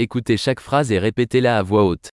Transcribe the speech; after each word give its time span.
Écoutez 0.00 0.36
chaque 0.36 0.60
phrase 0.60 0.92
et 0.92 1.00
répétez-la 1.00 1.58
à 1.58 1.62
voix 1.64 1.84
haute. 1.84 2.10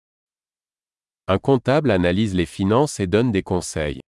Un 1.29 1.39
comptable 1.39 1.91
analyse 1.91 2.35
les 2.35 2.45
finances 2.45 3.01
et 3.01 3.07
donne 3.07 3.33
des 3.33 3.43
conseils. 3.43 4.01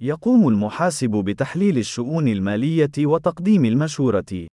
يقوم 0.00 0.48
المحاسب 0.48 1.10
بتحليل 1.10 1.78
الشؤون 1.78 2.28
المالية 2.28 2.90
وتقديم 2.98 3.64
المشورة. 3.64 4.48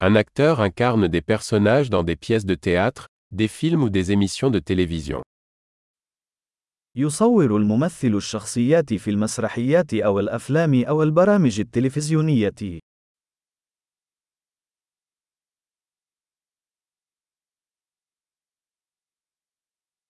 Un 0.00 0.16
acteur 0.16 0.60
incarne 0.60 1.06
des 1.06 1.22
personnages 1.22 1.88
dans 1.88 2.02
des 2.02 2.16
pièces 2.16 2.46
de 2.46 2.56
théâtre, 2.56 3.06
des 3.30 3.48
films 3.48 3.84
ou 3.84 3.90
des 3.90 4.10
émissions 4.10 4.50
de 4.50 4.58
télévision. 4.58 5.22
يصور 6.98 7.56
الممثل 7.56 8.14
الشخصيات 8.14 8.94
في 8.94 9.10
المسرحيات 9.10 9.94
أو 9.94 10.20
الأفلام 10.20 10.84
أو 10.84 11.02
البرامج 11.02 11.60
التلفزيونية. 11.60 12.80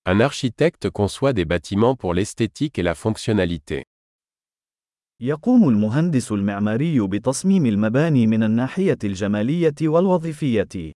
Un 0.07 0.21
architecte 0.21 0.89
conçoit 0.89 1.35
des 1.35 1.45
bâtiments 1.45 1.95
pour 1.95 2.15
l'esthétique 2.15 2.79
et 2.79 2.83
la 2.83 2.95
fonctionnalité. 2.95 3.83
يقوم 5.21 5.69
المهندس 5.69 6.33
المعماري 6.33 7.07
بتصميم 7.07 7.67
المباني 7.67 8.27
من 8.27 8.43
الناحية 8.43 8.99
الجمالية 9.05 9.75
والوظيفية. 9.83 10.98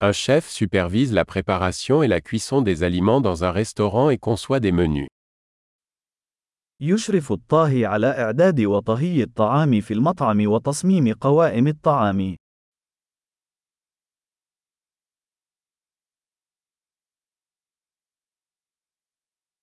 Un 0.00 0.12
chef 0.12 0.48
supervise 0.48 1.12
la 1.12 1.24
préparation 1.24 2.02
et 2.02 2.08
la 2.08 2.20
cuisson 2.20 2.62
des 2.62 2.82
aliments 2.82 3.20
dans 3.20 3.44
un 3.44 3.50
restaurant 3.50 4.10
et 4.10 4.18
conçoit 4.18 4.60
des 4.60 4.72
menus. 4.72 5.08
يشرف 6.82 7.32
الطاهي 7.32 7.86
على 7.86 8.06
إعداد 8.06 8.60
وطهي 8.60 9.22
الطعام 9.22 9.80
في 9.80 9.94
المطعم 9.94 10.46
وتصميم 10.46 11.12
قوائم 11.12 11.66
الطعام. 11.68 12.36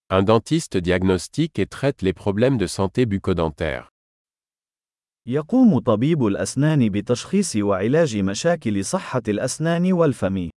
Un 0.09 0.23
dentiste 0.23 0.77
diagnostique 0.77 1.59
et 1.59 1.65
traite 1.65 2.01
les 2.01 2.13
problèmes 2.13 2.57
de 2.57 2.67
santé 2.67 3.05
bucco-dentaire. 3.05 3.89
يقوم 5.26 5.78
طبيب 5.78 6.26
الأسنان 6.26 6.88
بتشخيص 6.88 7.56
وعلاج 7.56 8.16
مشاكل 8.16 8.84
صحة 8.84 9.22
الأسنان 9.28 9.92
والفم. 9.92 10.50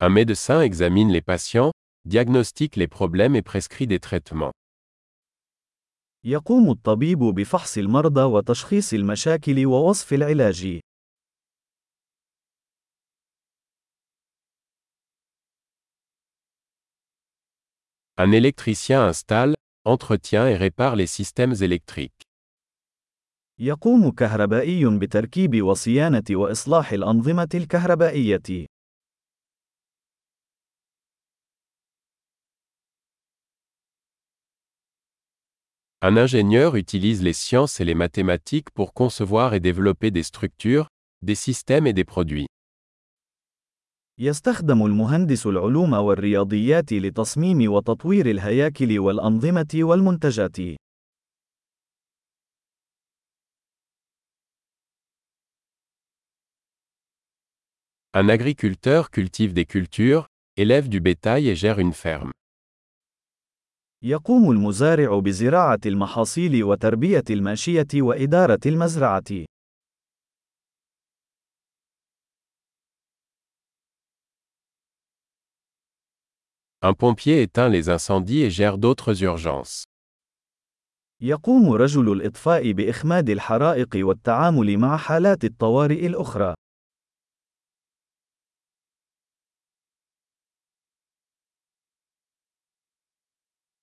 Un 0.00 0.08
médecin 0.08 0.62
examine 0.62 1.10
les 1.12 1.20
patients, 1.22 1.72
diagnostique 2.06 2.76
les 2.76 2.88
problèmes 2.88 3.36
et 3.36 3.42
prescrit 3.42 3.86
des 3.86 4.00
traitements. 4.00 4.52
يقوم 6.24 6.70
الطبيب 6.70 7.18
بفحص 7.18 7.78
المرضى 7.78 8.22
وتشخيص 8.22 8.94
المشاكل 8.94 9.66
ووصف 9.66 10.12
العلاج. 10.12 10.80
Un 18.17 18.31
électricien 18.31 19.03
installe, 19.05 19.55
entretient 19.85 20.47
et 20.47 20.55
répare 20.55 20.95
les 20.95 21.07
systèmes 21.07 21.55
électriques. 21.61 22.21
يقوم 23.59 24.11
كهربائي 24.11 24.97
بتركيب 24.99 25.61
وصيانة 25.61 26.23
وإصلاح 26.31 26.91
الأنظمة 26.91 27.49
الكهربائية. 27.53 28.65
Un 36.03 36.17
ingénieur 36.17 36.75
utilise 36.75 37.21
les 37.21 37.33
sciences 37.33 37.79
et 37.79 37.85
les 37.85 37.93
mathématiques 37.93 38.71
pour 38.71 38.93
concevoir 38.93 39.53
et 39.53 39.59
développer 39.59 40.09
des 40.09 40.23
structures, 40.23 40.87
des 41.21 41.35
systèmes 41.35 41.85
et 41.85 41.93
des 41.93 42.05
produits. 42.05 42.47
يستخدم 44.18 44.86
المهندس 44.86 45.46
العلوم 45.46 45.92
والرياضيات 45.92 46.92
لتصميم 46.92 47.72
وتطوير 47.72 48.30
الهياكل 48.30 48.98
والأنظمة 48.98 49.66
والمنتجات. 49.74 50.56
Un 58.14 58.28
agriculteur 58.30 59.10
cultive 59.10 59.52
des 59.52 59.66
cultures, 59.66 60.26
élève 60.56 60.88
du 60.88 61.00
bétail 61.00 61.48
et 61.48 61.54
gère 61.54 61.78
une 61.78 61.92
ferme. 61.92 62.30
يقوم 64.04 64.50
المزارع 64.50 65.18
بزراعة 65.18 65.80
المحاصيل 65.86 66.64
وتربية 66.64 67.24
الماشية 67.30 67.86
وإدارة 67.94 68.60
المزرعة. 68.66 69.46
Un 76.83 76.93
pompier 76.95 77.43
éteint 77.43 77.69
les 77.69 77.89
incendies 77.89 78.41
et 78.41 78.49
gère 78.49 78.79
d'autres 78.79 79.21
urgences. 79.21 79.85
يقوم 81.21 81.71
رجل 81.71 82.11
الإطفاء 82.11 82.71
بإخماد 82.71 83.29
الحرائق 83.29 83.89
والتعامل 83.95 84.77
مع 84.77 84.97
حالات 84.97 85.43
الطوارئ 85.45 86.05
الأخرى. 86.05 86.53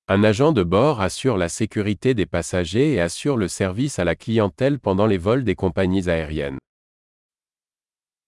Un 0.09 0.25
agent 0.25 0.53
de 0.53 0.65
bord 0.65 1.01
assure 1.01 1.37
la 1.37 1.49
sécurité 1.49 2.15
des 2.15 2.27
passagers 2.27 2.95
et 2.95 3.01
assure 3.01 3.37
le 3.37 3.47
service 3.47 4.01
à 4.01 4.05
la 4.05 4.17
clientèle 4.17 4.81
pendant 4.81 5.07
les 5.07 5.19
vols 5.19 5.45
des 5.45 5.55
compagnies 5.55 6.09
aériennes. 6.09 6.59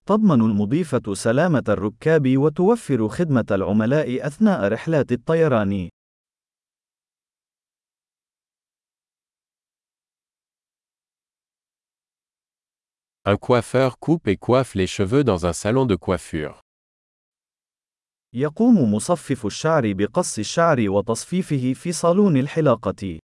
تضمن 0.07 0.41
المضيفة 0.41 1.13
سلامة 1.13 1.63
الركاب 1.69 2.37
وتوفر 2.37 3.07
خدمة 3.07 3.45
العملاء 3.51 4.27
أثناء 4.27 4.67
رحلات 4.67 5.11
الطيران. 5.11 5.89
Un 13.27 13.37
coiffeur 13.37 13.97
coupe 13.97 14.27
et 14.27 14.37
coiffe 14.37 14.75
les 14.75 14.85
cheveux 14.85 15.23
dans 15.23 15.47
un 15.47 15.53
salon 15.53 15.85
de 15.87 15.95
coiffure. 15.95 16.61
يقوم 18.33 18.93
مصفف 18.93 19.45
الشعر 19.45 19.93
بقص 19.93 20.39
الشعر 20.39 20.89
وتصفيفه 20.89 21.73
في 21.73 21.91
صالون 21.91 22.37
الحلاقة. 22.37 23.24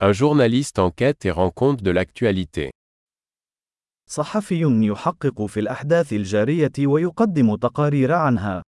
Un 0.00 0.12
journaliste 0.12 0.78
enquête 0.78 1.24
et 1.24 1.30
rend 1.30 1.50
compte 1.50 1.82
de 1.82 1.90
l'actualité. 1.90 2.70
صحفي 4.10 4.60
يحقق 4.62 5.46
في 5.46 5.60
الأحداث 5.60 6.12
الجارية 6.12 6.72
ويقدم 6.86 7.56
تقارير 7.56 8.12
عنها. 8.12 8.62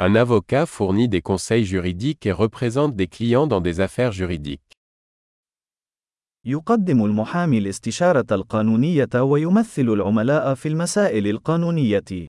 Un 0.00 0.14
avocat 0.16 0.66
fournit 0.66 1.08
des 1.08 1.22
conseils 1.22 1.64
juridiques 1.64 2.26
et 2.26 2.32
représente 2.32 2.94
des 2.96 3.06
clients 3.06 3.46
dans 3.46 3.60
des 3.60 3.80
affaires 3.80 4.12
juridiques. 4.12 4.72
يقدم 6.46 7.04
المحامي 7.04 7.58
الاستشارة 7.58 8.26
القانونية 8.34 9.22
ويمثل 9.22 9.88
العملاء 9.88 10.54
في 10.54 10.68
المسائل 10.68 11.26
القانونية. 11.26 12.28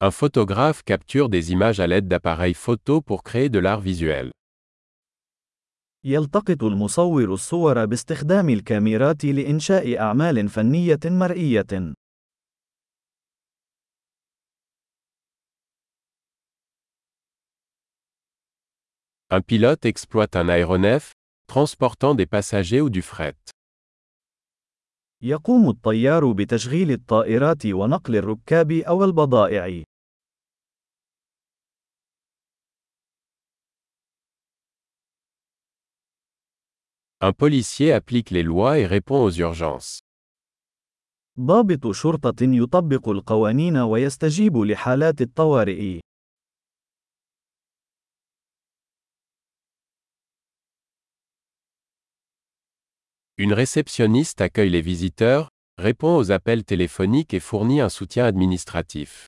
Un 0.00 0.12
photographe 0.12 0.84
capture 0.84 1.28
des 1.28 1.50
images 1.50 1.80
à 1.80 1.88
l'aide 1.88 2.06
d'appareils 2.06 2.54
photo 2.54 3.00
pour 3.00 3.24
créer 3.24 3.48
de 3.48 3.58
l'art 3.58 3.80
visuel. 3.80 4.30
يلتقط 6.04 6.62
المصور 6.62 7.34
الصور 7.34 7.84
باستخدام 7.84 8.48
الكاميرات 8.48 9.24
لإنشاء 9.24 9.98
أعمال 9.98 10.48
فنية 10.48 10.98
مرئية. 11.04 11.94
Un 19.30 19.40
pilote 19.40 19.84
exploite 19.84 20.36
un 20.36 20.48
aéronef, 20.48 21.12
transportant 21.48 22.14
des 22.14 22.26
passagers 22.26 22.80
ou 22.80 22.88
du 22.88 23.02
fret. 23.02 23.36
يقوم 25.22 25.68
الطيار 25.68 26.32
بتشغيل 26.32 26.90
الطائرات 26.90 27.66
ونقل 27.66 28.16
الركاب 28.16 28.72
أو 28.72 29.04
البضائع. 29.04 29.87
Un 37.25 37.31
policier 37.31 37.93
applique 37.93 38.31
les 38.31 38.43
lois 38.43 38.79
et 38.79 38.85
répond 38.85 39.23
aux 39.23 39.31
urgences. 39.31 40.01
ضابط 41.39 41.91
شرطة 41.91 42.35
يطبق 42.41 43.09
القوانين 43.09 43.77
ويستجيب 43.77 44.57
لحالات 44.57 45.21
الطوارئ. 45.21 45.99
Une 53.37 53.53
réceptionniste 53.53 54.41
accueille 54.41 54.69
les 54.69 54.81
visiteurs, 54.81 55.49
répond 55.77 56.17
aux 56.17 56.31
appels 56.31 56.63
téléphoniques 56.63 57.33
et 57.33 57.39
fournit 57.39 57.81
un 57.81 57.89
soutien 57.89 58.25
administratif. 58.25 59.27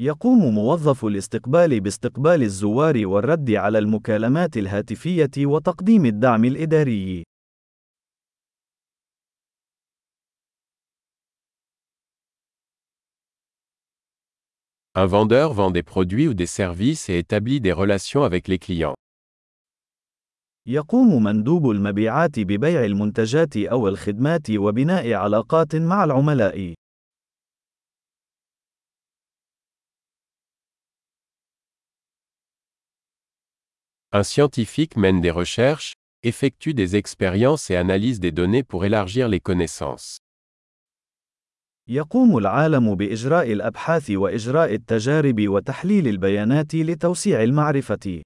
يقوم 0.00 0.54
موظف 0.54 1.04
الاستقبال 1.04 1.80
باستقبال 1.80 2.42
الزوار 2.42 3.06
والرد 3.06 3.50
على 3.50 3.78
المكالمات 3.78 4.56
الهاتفية 4.56 5.30
وتقديم 5.38 6.06
الدعم 6.06 6.44
الإداري. 6.44 7.24
Un 14.94 15.06
vendeur 15.06 15.52
vend 15.52 15.70
des 15.72 15.82
produits 15.82 16.28
ou 16.28 16.34
des 16.34 16.46
services 16.46 17.08
et 17.08 17.18
établit 17.18 17.60
des 17.60 17.72
relations 17.72 18.22
avec 18.22 18.46
les 18.48 18.58
clients. 18.58 18.94
يقوم 20.66 21.22
مندوب 21.22 21.70
المبيعات 21.70 22.40
ببيع 22.40 22.84
المنتجات 22.84 23.56
أو 23.56 23.88
الخدمات 23.88 24.50
وبناء 24.50 25.12
علاقات 25.12 25.76
مع 25.76 26.04
العملاء. 26.04 26.77
Un 34.11 34.23
scientifique 34.23 34.95
mène 34.95 35.21
des 35.21 35.31
recherches, 35.31 35.93
effectue 36.23 36.73
des 36.73 36.95
expériences 36.95 37.69
et 37.69 37.75
analyse 37.75 38.19
des 38.19 38.31
données 38.31 38.63
pour 38.63 38.85
élargir 38.85 39.27
les 39.27 39.39
connaissances. 39.39 40.19
يقوم 41.87 42.37
العالم 42.37 42.95
بإجراء 42.95 43.51
الأبحاث 43.51 44.11
وإجراء 44.11 44.73
التجارب 44.73 45.47
وتحليل 45.47 46.07
البيانات 46.07 46.75
لتوسيع 46.75 47.43
المعرفة. 47.43 48.21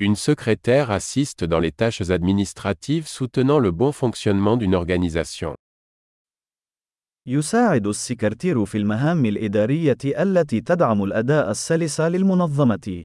Une 0.00 0.16
secrétaire 0.16 0.90
assiste 0.90 1.44
dans 1.44 1.60
les 1.60 1.72
tâches 1.72 2.10
administratives 2.10 3.06
soutenant 3.06 3.58
le 3.58 3.70
bon 3.70 3.92
fonctionnement 3.92 4.56
d'une 4.56 4.74
organisation. 4.74 5.54
يساعد 7.31 7.87
السكرتير 7.87 8.65
في 8.65 8.77
المهام 8.77 9.25
الإدارية 9.25 9.97
التي 10.05 10.61
تدعم 10.61 11.03
الأداء 11.03 11.51
السلس 11.51 12.01
للمنظمة. 12.01 13.03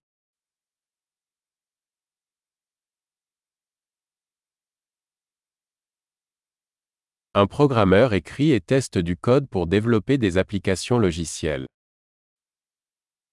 Un 7.35 7.47
programmeur 7.47 8.15
écrit 8.15 8.53
et 8.53 8.61
teste 8.61 8.97
du 8.99 9.17
code 9.17 9.47
pour 9.49 9.67
développer 9.67 10.17
des 10.17 10.39
applications 10.39 10.99
logicielles. 10.99 11.67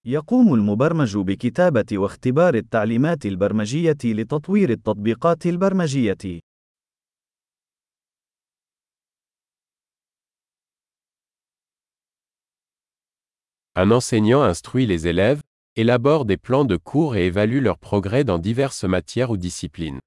يقوم 0.06 0.54
المبرمج 0.54 1.18
بكتابة 1.18 1.98
واختبار 1.98 2.56
التعليمات 2.56 3.26
البرمجية 3.26 3.98
لتطوير 4.06 4.70
التطبيقات 4.70 5.46
البرمجية. 5.46 6.51
Un 13.75 13.91
enseignant 13.91 14.43
instruit 14.43 14.87
les 14.87 15.07
élèves, 15.07 15.41
élabore 15.77 16.25
des 16.25 16.39
plans 16.39 16.65
de 16.65 16.77
cours 16.77 17.17
et 17.17 17.27
évalue 17.27 17.61
leur 17.61 17.79
progrès 17.79 18.25
dans 18.25 18.39
diverses 18.39 18.85
matières 18.85 19.31
ou 19.31 19.37
disciplines. 19.37 20.01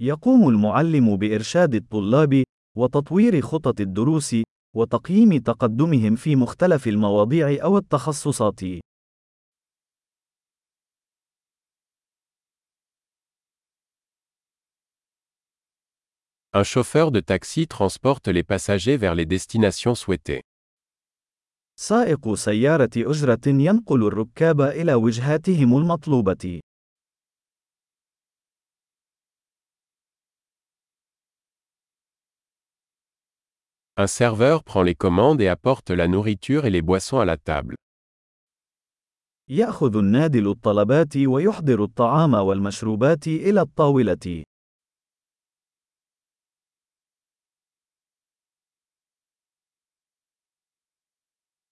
يقوم 0.00 0.48
المعلم 0.48 1.16
بإرشاد 1.16 1.74
الطلاب 1.74 2.44
وتطوير 2.76 3.40
خطط 3.40 3.80
الدروس 3.80 4.36
وتقييم 4.76 5.38
تقدمهم 5.38 6.16
في 6.16 6.36
مختلف 6.36 6.88
المواضيع 6.88 7.64
أو 7.64 7.78
التخصصات. 7.78 8.60
Un 16.56 16.62
chauffeur 16.62 17.10
de 17.10 17.20
taxi 17.20 17.66
transporte 17.66 18.28
les 18.28 18.44
passagers 18.44 18.96
vers 18.96 19.14
les 19.14 19.26
destinations 19.26 19.96
souhaitées. 19.96 20.42
سائق 21.81 22.33
سيارة 22.33 22.89
أجرة 22.97 23.47
ينقل 23.47 24.07
الركاب 24.07 24.61
إلى 24.61 24.93
وجهاتهم 24.93 25.77
المطلوبة. 25.77 26.59
Un 33.97 34.07
serveur 34.07 34.63
prend 34.63 34.83
les 34.83 34.95
commandes 34.95 35.41
et 35.41 35.47
apporte 35.47 35.91
la 35.91 36.09
nourriture 36.09 36.65
et 36.65 36.69
les 36.69 36.81
boissons 36.81 37.19
à 37.19 37.25
la 37.25 37.37
table. 37.37 37.75
يأخذ 39.49 39.95
النادل 39.97 40.47
الطلبات 40.47 41.17
ويحضر 41.17 41.83
الطعام 41.83 42.33
والمشروبات 42.33 43.27
إلى 43.27 43.61
الطاولة. 43.61 44.43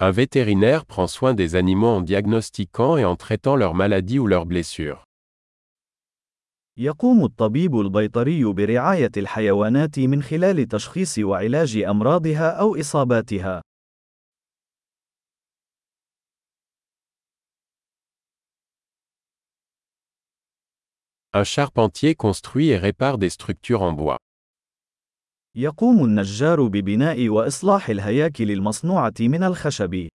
Un 0.00 0.10
vétérinaire 0.10 0.84
prend 0.84 1.06
soin 1.06 1.34
des 1.34 1.54
animaux 1.54 1.88
en 1.88 2.00
diagnostiquant 2.00 2.96
et 2.96 3.04
en 3.04 3.16
traitant 3.16 3.56
leurs 3.56 3.74
maladies 3.74 4.18
ou 4.18 4.26
leurs 4.26 4.46
blessures. 4.46 5.04
يقوم 6.76 7.24
الطبيب 7.24 7.80
البيطري 7.80 8.44
برعاية 8.44 9.10
الحيوانات 9.16 9.98
من 9.98 10.22
خلال 10.22 10.68
تشخيص 10.68 11.18
وعلاج 11.18 11.76
أمراضها 11.76 12.50
أو 12.50 12.76
إصاباتها. 12.76 13.62
Un 21.34 21.44
charpentier 21.44 22.14
construit 22.14 22.68
et 22.68 22.76
répare 22.76 23.16
des 23.18 23.30
structures 23.30 23.82
en 23.82 23.92
bois. 23.92 24.18
يقوم 25.59 26.05
النجار 26.05 26.67
ببناء 26.67 27.29
وإصلاح 27.29 27.89
الهياكل 27.89 28.51
المصنوعة 28.51 29.13
من 29.19 29.43
الخشب. 29.43 30.07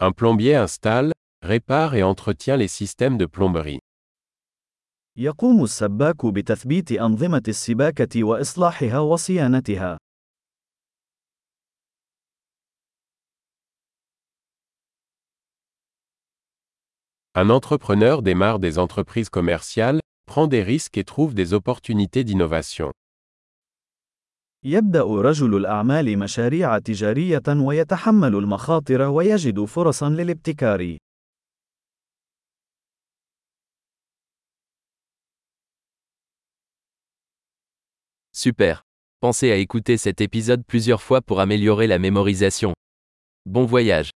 Un 0.00 0.12
plombier 0.12 0.56
installe, 0.56 1.12
répare 1.42 1.94
et 1.94 2.02
entretient 2.02 2.56
les 2.56 2.68
systèmes 2.68 3.16
de 3.16 3.26
plomberie. 3.26 3.78
يقوم 5.18 5.64
السباك 5.64 6.26
بتثبيت 6.26 6.92
أنظمة 6.92 7.42
السباكة 7.48 8.24
وإصلاحها 8.24 8.98
وصيانتها. 8.98 10.01
Un 17.35 17.49
entrepreneur 17.49 18.21
démarre 18.21 18.59
des 18.59 18.79
entreprises 18.79 19.29
commerciales, 19.29 19.99
prend 20.25 20.47
des 20.47 20.63
risques 20.63 20.97
et 20.97 21.03
trouve 21.03 21.33
des 21.33 21.53
opportunités 21.53 22.23
d'innovation. 22.23 22.91
يبدأ 24.63 25.03
رجل 25.03 25.55
الأعمال 25.55 26.19
مشاريع 26.19 26.79
تجارية 26.79 27.43
ويتحمل 27.47 28.35
المخاطر 28.35 29.01
ويجد 29.01 29.65
فرصا 29.65 30.09
للابتكار. 30.09 30.97
Super. 38.33 38.83
Pensez 39.19 39.51
à 39.51 39.55
écouter 39.55 39.97
cet 39.97 40.21
épisode 40.21 40.63
plusieurs 40.67 41.01
fois 41.01 41.21
pour 41.21 41.39
améliorer 41.39 41.87
la 41.87 41.97
mémorisation. 41.97 42.73
Bon 43.45 43.65
voyage. 43.65 44.11